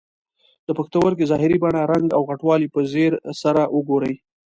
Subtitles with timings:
[0.67, 4.15] د پښتورګي ظاهري بڼه، رنګ او غټوالی په ځیر سره وګورئ.